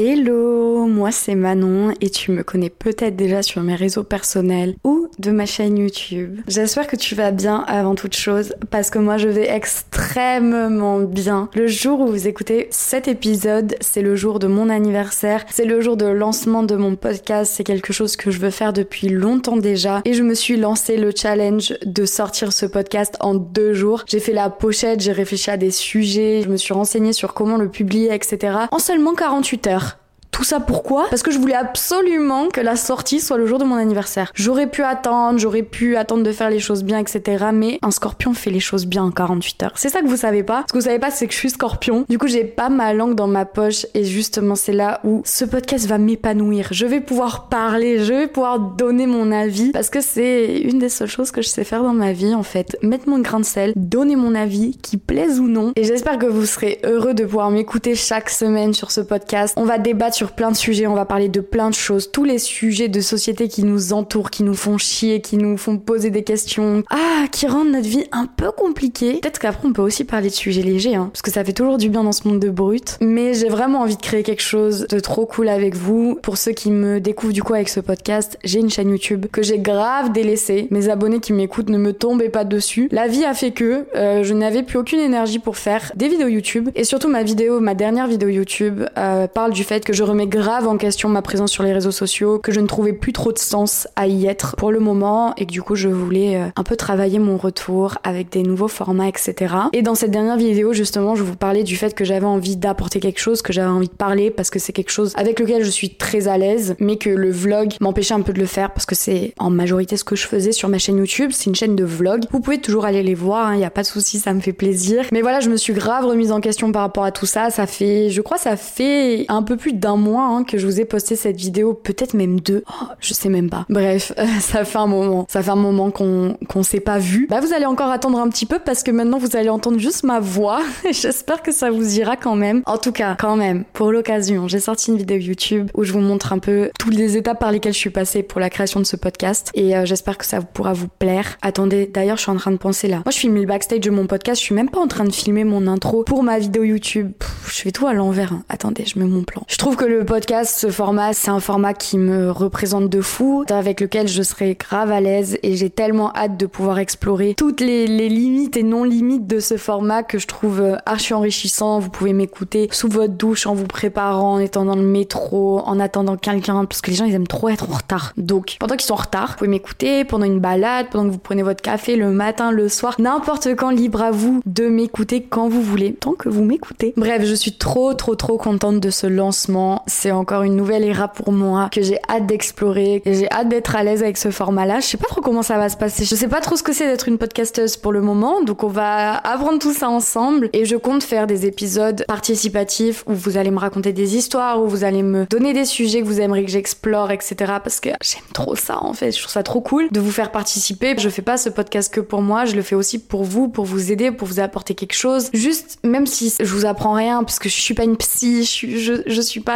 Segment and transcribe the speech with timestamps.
[0.00, 5.07] Hello, moi c'est Manon et tu me connais peut-être déjà sur mes réseaux personnels ou
[5.18, 6.40] de ma chaîne YouTube.
[6.48, 11.48] J'espère que tu vas bien avant toute chose parce que moi je vais extrêmement bien.
[11.54, 15.80] Le jour où vous écoutez cet épisode, c'est le jour de mon anniversaire, c'est le
[15.80, 19.56] jour de lancement de mon podcast, c'est quelque chose que je veux faire depuis longtemps
[19.56, 24.04] déjà et je me suis lancé le challenge de sortir ce podcast en deux jours.
[24.06, 27.56] J'ai fait la pochette, j'ai réfléchi à des sujets, je me suis renseignée sur comment
[27.56, 28.56] le publier, etc.
[28.70, 29.98] En seulement 48 heures.
[30.38, 31.08] Tout ça pourquoi?
[31.10, 34.30] Parce que je voulais absolument que la sortie soit le jour de mon anniversaire.
[34.36, 37.46] J'aurais pu attendre, j'aurais pu attendre de faire les choses bien, etc.
[37.52, 39.72] Mais un scorpion fait les choses bien en 48 heures.
[39.74, 40.62] C'est ça que vous savez pas?
[40.68, 42.04] Ce que vous savez pas, c'est que je suis scorpion.
[42.08, 43.84] Du coup, j'ai pas ma langue dans ma poche.
[43.94, 46.68] Et justement, c'est là où ce podcast va m'épanouir.
[46.70, 49.72] Je vais pouvoir parler, je vais pouvoir donner mon avis.
[49.72, 52.44] Parce que c'est une des seules choses que je sais faire dans ma vie, en
[52.44, 52.76] fait.
[52.80, 55.72] Mettre mon grain de sel, donner mon avis, qui plaise ou non.
[55.74, 59.54] Et j'espère que vous serez heureux de pouvoir m'écouter chaque semaine sur ce podcast.
[59.56, 62.24] On va débattre sur plein de sujets, on va parler de plein de choses, tous
[62.24, 66.10] les sujets de société qui nous entourent, qui nous font chier, qui nous font poser
[66.10, 69.20] des questions, ah, qui rendent notre vie un peu compliquée.
[69.20, 71.78] Peut-être qu'après on peut aussi parler de sujets légers, hein, parce que ça fait toujours
[71.78, 72.98] du bien dans ce monde de brut.
[73.00, 76.18] Mais j'ai vraiment envie de créer quelque chose de trop cool avec vous.
[76.22, 79.42] Pour ceux qui me découvrent du coup avec ce podcast, j'ai une chaîne YouTube que
[79.42, 80.68] j'ai grave délaissée.
[80.70, 82.88] Mes abonnés qui m'écoutent ne me tombaient pas dessus.
[82.92, 86.28] La vie a fait que euh, je n'avais plus aucune énergie pour faire des vidéos
[86.28, 86.70] YouTube.
[86.74, 90.17] Et surtout ma vidéo, ma dernière vidéo YouTube euh, parle du fait que je remets
[90.26, 93.32] grave en question ma présence sur les réseaux sociaux, que je ne trouvais plus trop
[93.32, 96.48] de sens à y être pour le moment et que du coup je voulais euh,
[96.56, 99.54] un peu travailler mon retour avec des nouveaux formats, etc.
[99.72, 103.00] Et dans cette dernière vidéo, justement, je vous parlais du fait que j'avais envie d'apporter
[103.00, 105.70] quelque chose, que j'avais envie de parler parce que c'est quelque chose avec lequel je
[105.70, 108.86] suis très à l'aise, mais que le vlog m'empêchait un peu de le faire parce
[108.86, 111.30] que c'est en majorité ce que je faisais sur ma chaîne YouTube.
[111.32, 112.24] C'est une chaîne de vlog.
[112.30, 114.40] Vous pouvez toujours aller les voir, il hein, n'y a pas de souci, ça me
[114.40, 115.04] fait plaisir.
[115.12, 117.50] Mais voilà, je me suis grave remise en question par rapport à tout ça.
[117.50, 120.80] Ça fait, je crois, ça fait un peu plus d'un mois hein, que je vous
[120.80, 123.66] ai posté cette vidéo, peut-être même deux, oh, je sais même pas.
[123.68, 127.26] Bref, ça fait un moment, ça fait un moment qu'on qu'on s'est pas vu.
[127.28, 130.04] Bah vous allez encore attendre un petit peu parce que maintenant vous allez entendre juste
[130.04, 130.60] ma voix.
[130.90, 132.62] J'espère que ça vous ira quand même.
[132.66, 136.00] En tout cas, quand même, pour l'occasion, j'ai sorti une vidéo YouTube où je vous
[136.00, 138.86] montre un peu toutes les étapes par lesquelles je suis passée pour la création de
[138.86, 141.36] ce podcast et euh, j'espère que ça pourra vous plaire.
[141.42, 142.96] Attendez, d'ailleurs, je suis en train de penser là.
[143.04, 145.12] Moi, je filme le backstage de mon podcast, je suis même pas en train de
[145.12, 147.12] filmer mon intro pour ma vidéo YouTube.
[147.46, 148.32] je fais tout à l'envers.
[148.32, 148.44] Hein.
[148.48, 149.42] Attendez, je mets mon plan.
[149.48, 153.44] Je trouve que le podcast ce format, c'est un format qui me représente de fou,
[153.48, 157.60] avec lequel je serai grave à l'aise et j'ai tellement hâte de pouvoir explorer toutes
[157.60, 161.78] les, limites et non-limites de ce format que je trouve euh, archi enrichissant.
[161.78, 165.80] Vous pouvez m'écouter sous votre douche en vous préparant, en étant dans le métro, en
[165.80, 168.12] attendant quelqu'un, parce que les gens ils aiment trop être en retard.
[168.18, 171.18] Donc, pendant qu'ils sont en retard, vous pouvez m'écouter pendant une balade, pendant que vous
[171.18, 175.48] prenez votre café le matin, le soir, n'importe quand, libre à vous de m'écouter quand
[175.48, 176.92] vous voulez, tant que vous m'écoutez.
[176.96, 179.77] Bref, je suis trop trop trop contente de ce lancement.
[179.86, 183.76] C'est encore une nouvelle era pour moi que j'ai hâte d'explorer, que j'ai hâte d'être
[183.76, 184.80] à l'aise avec ce format-là.
[184.80, 186.04] Je sais pas trop comment ça va se passer.
[186.04, 188.68] Je sais pas trop ce que c'est d'être une podcasteuse pour le moment, donc on
[188.68, 193.50] va apprendre tout ça ensemble et je compte faire des épisodes participatifs où vous allez
[193.50, 196.50] me raconter des histoires, où vous allez me donner des sujets que vous aimeriez que
[196.50, 197.34] j'explore, etc.
[197.62, 199.12] Parce que j'aime trop ça en fait.
[199.12, 200.94] Je trouve ça trop cool de vous faire participer.
[200.98, 203.64] Je fais pas ce podcast que pour moi, je le fais aussi pour vous, pour
[203.64, 205.30] vous aider, pour vous apporter quelque chose.
[205.32, 208.78] Juste, même si je vous apprends rien, parce que je suis pas une psy, je
[208.78, 209.54] je, je suis pas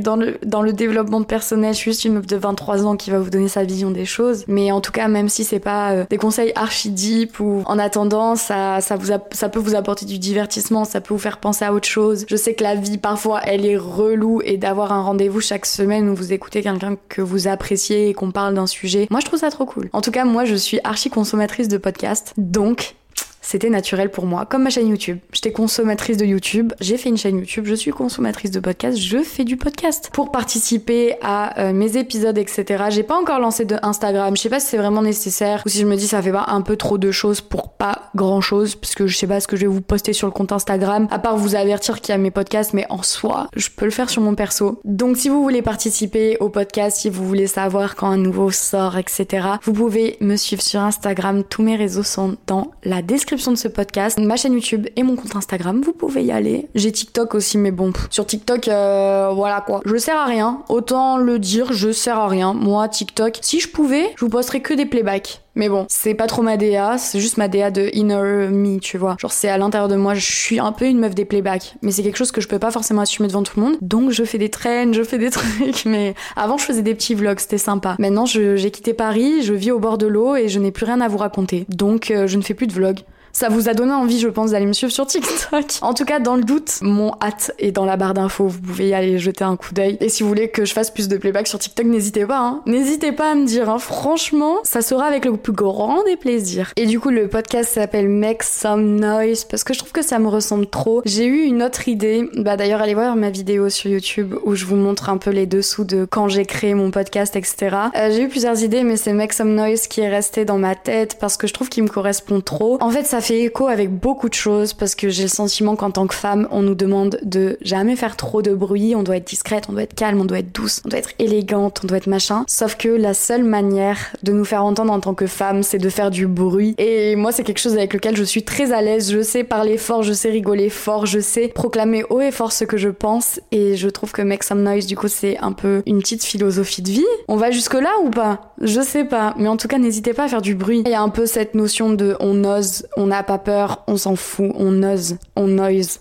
[0.00, 3.10] dans le dans le développement personnel, je suis juste une meuf de 23 ans qui
[3.10, 4.44] va vous donner sa vision des choses.
[4.48, 7.78] Mais en tout cas, même si c'est pas euh, des conseils archi deep ou en
[7.78, 11.64] attendant, ça, ça vous ça peut vous apporter du divertissement, ça peut vous faire penser
[11.64, 12.24] à autre chose.
[12.28, 16.08] Je sais que la vie, parfois, elle est relou et d'avoir un rendez-vous chaque semaine
[16.08, 19.06] où vous écoutez quelqu'un que vous appréciez et qu'on parle d'un sujet.
[19.10, 19.88] Moi, je trouve ça trop cool.
[19.92, 22.32] En tout cas, moi, je suis archi consommatrice de podcasts.
[22.36, 22.96] Donc,
[23.44, 25.18] c'était naturel pour moi, comme ma chaîne YouTube.
[25.32, 29.18] J'étais consommatrice de YouTube, j'ai fait une chaîne YouTube, je suis consommatrice de podcast, je
[29.18, 30.10] fais du podcast.
[30.14, 34.48] Pour participer à euh, mes épisodes, etc., j'ai pas encore lancé de Instagram, je sais
[34.48, 36.76] pas si c'est vraiment nécessaire, ou si je me dis ça fait pas un peu
[36.76, 39.66] trop de choses pour pas grand chose, puisque je sais pas ce que je vais
[39.66, 42.72] vous poster sur le compte Instagram, à part vous avertir qu'il y a mes podcasts,
[42.72, 44.80] mais en soi, je peux le faire sur mon perso.
[44.84, 48.96] Donc si vous voulez participer au podcast, si vous voulez savoir quand un nouveau sort,
[48.96, 53.56] etc., vous pouvez me suivre sur Instagram, tous mes réseaux sont dans la description de
[53.56, 55.80] ce podcast, ma chaîne YouTube et mon compte Instagram.
[55.82, 56.68] Vous pouvez y aller.
[56.76, 59.80] J'ai TikTok aussi, mais bon, sur TikTok, euh, voilà quoi.
[59.84, 60.62] Je sers à rien.
[60.68, 62.54] Autant le dire, je sers à rien.
[62.54, 65.40] Moi, TikTok, si je pouvais, je vous posterais que des playbacks.
[65.56, 68.98] Mais bon, c'est pas trop ma DA, c'est juste ma DA de inner me, tu
[68.98, 69.16] vois.
[69.20, 71.92] Genre c'est à l'intérieur de moi, je suis un peu une meuf des playbacks, mais
[71.92, 73.76] c'est quelque chose que je peux pas forcément assumer devant tout le monde.
[73.80, 77.14] Donc je fais des traînes, je fais des trucs, mais avant je faisais des petits
[77.14, 77.94] vlogs, c'était sympa.
[78.00, 81.00] Maintenant j'ai quitté Paris, je vis au bord de l'eau et je n'ai plus rien
[81.00, 81.66] à vous raconter.
[81.68, 83.00] Donc euh, je ne fais plus de vlogs
[83.34, 85.64] Ça vous a donné envie, je pense, d'aller me suivre sur TikTok.
[85.82, 88.46] En tout cas, dans le doute, mon hâte est dans la barre d'infos.
[88.46, 89.96] Vous pouvez y aller jeter un coup d'œil.
[90.00, 92.38] Et si vous voulez que je fasse plus de playback sur TikTok, n'hésitez pas.
[92.38, 92.62] Hein.
[92.66, 93.68] N'hésitez pas à me dire.
[93.68, 93.78] Hein.
[93.78, 96.72] Franchement, ça sera avec le plus grand des plaisirs.
[96.76, 100.20] Et du coup, le podcast s'appelle Make Some Noise parce que je trouve que ça
[100.20, 101.02] me ressemble trop.
[101.04, 102.28] J'ai eu une autre idée.
[102.36, 105.46] Bah d'ailleurs, allez voir ma vidéo sur YouTube où je vous montre un peu les
[105.46, 107.76] dessous de quand j'ai créé mon podcast, etc.
[107.96, 110.76] Euh, j'ai eu plusieurs idées, mais c'est Make Some Noise qui est resté dans ma
[110.76, 112.78] tête parce que je trouve qu'il me correspond trop.
[112.80, 115.90] En fait, ça fait écho avec beaucoup de choses parce que j'ai le sentiment qu'en
[115.90, 119.26] tant que femme, on nous demande de jamais faire trop de bruit, on doit être
[119.26, 121.96] discrète, on doit être calme, on doit être douce, on doit être élégante, on doit
[121.96, 122.44] être machin.
[122.46, 125.88] Sauf que la seule manière de nous faire entendre en tant que femme, c'est de
[125.88, 126.74] faire du bruit.
[126.78, 129.10] Et moi, c'est quelque chose avec lequel je suis très à l'aise.
[129.10, 132.64] Je sais parler fort, je sais rigoler fort, je sais proclamer haut et fort ce
[132.64, 133.40] que je pense.
[133.52, 136.82] Et je trouve que Make Some Noise, du coup, c'est un peu une petite philosophie
[136.82, 137.06] de vie.
[137.28, 138.54] On va jusque là ou pas?
[138.60, 139.34] Je sais pas.
[139.38, 140.82] Mais en tout cas, n'hésitez pas à faire du bruit.
[140.84, 143.96] Il y a un peu cette notion de on ose, on n'a pas peur, on
[143.96, 146.00] s'en fout, on ose, on noise.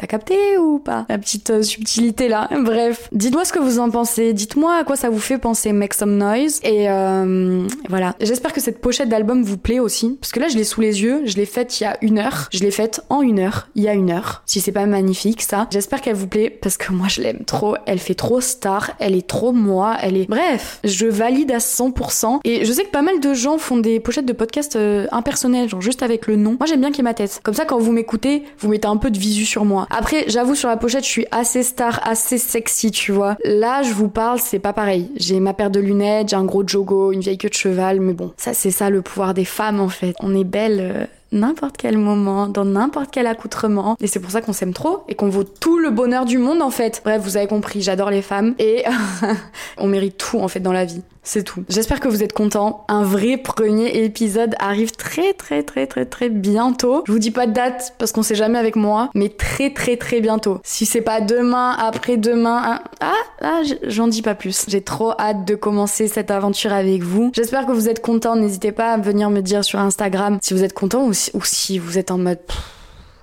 [0.00, 1.04] T'as capté ou pas?
[1.10, 2.48] La petite euh, subtilité là.
[2.58, 4.32] Bref, dites-moi ce que vous en pensez.
[4.32, 6.58] Dites-moi à quoi ça vous fait penser Make Some Noise.
[6.62, 8.14] Et euh, voilà.
[8.18, 10.16] J'espère que cette pochette d'album vous plaît aussi.
[10.18, 11.20] Parce que là, je l'ai sous les yeux.
[11.26, 12.48] Je l'ai faite il y a une heure.
[12.50, 13.68] Je l'ai faite en une heure.
[13.74, 14.42] Il y a une heure.
[14.46, 15.66] Si c'est pas magnifique ça.
[15.70, 17.76] J'espère qu'elle vous plaît parce que moi, je l'aime trop.
[17.84, 18.92] Elle fait trop star.
[19.00, 19.98] Elle est trop moi.
[20.00, 20.30] Elle est...
[20.30, 22.40] Bref, je valide à 100%.
[22.44, 25.68] Et je sais que pas mal de gens font des pochettes de podcast euh, impersonnelles,
[25.68, 26.56] genre juste avec le nom.
[26.58, 27.40] Moi, j'aime bien qu'il y ait ma tête.
[27.42, 29.88] Comme ça, quand vous m'écoutez, vous mettez un peu de visu sur moi.
[29.90, 33.36] Après, j'avoue, sur la pochette, je suis assez star, assez sexy, tu vois.
[33.44, 35.10] Là, je vous parle, c'est pas pareil.
[35.16, 38.12] J'ai ma paire de lunettes, j'ai un gros jogo, une vieille queue de cheval, mais
[38.12, 40.14] bon, ça, c'est ça le pouvoir des femmes, en fait.
[40.20, 40.78] On est belle.
[40.80, 43.96] Euh, n'importe quel moment, dans n'importe quel accoutrement.
[44.00, 46.62] Et c'est pour ça qu'on s'aime trop et qu'on vaut tout le bonheur du monde
[46.62, 47.02] en fait.
[47.04, 48.84] Bref, vous avez compris, j'adore les femmes et
[49.78, 51.02] on mérite tout en fait dans la vie.
[51.22, 51.64] C'est tout.
[51.68, 52.84] J'espère que vous êtes contents.
[52.88, 57.04] Un vrai premier épisode arrive très très très très très bientôt.
[57.06, 59.96] Je vous dis pas de date parce qu'on sait jamais avec moi, mais très très
[59.96, 60.60] très bientôt.
[60.64, 63.12] Si c'est pas demain, après-demain, ah,
[63.42, 64.64] ah j'en dis pas plus.
[64.68, 67.30] J'ai trop hâte de commencer cette aventure avec vous.
[67.34, 68.36] J'espère que vous êtes contents.
[68.36, 71.12] N'hésitez pas à venir me dire sur Instagram si vous êtes contents ou
[71.44, 72.38] si vous êtes en mode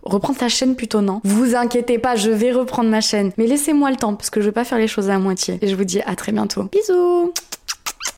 [0.03, 1.21] reprendre ta chaîne plutôt non.
[1.23, 3.31] Vous inquiétez pas, je vais reprendre ma chaîne.
[3.37, 5.57] Mais laissez-moi le temps parce que je vais pas faire les choses à moitié.
[5.61, 6.63] Et je vous dis à très bientôt.
[6.71, 7.33] Bisous